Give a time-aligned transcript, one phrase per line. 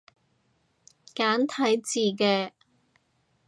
[1.13, 2.53] 簡體字嘅